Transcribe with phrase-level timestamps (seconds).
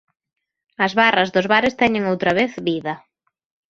[0.85, 2.93] As barras dos bares teñen, outra vez, vida.